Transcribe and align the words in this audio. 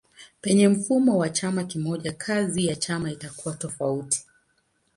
Penye 0.41 0.67
mfumo 0.67 1.17
wa 1.17 1.29
chama 1.29 1.63
kimoja 1.63 2.11
kazi 2.13 2.65
ya 2.65 2.75
chama 2.75 3.11
itakuwa 3.11 3.55
tofauti. 3.55 4.25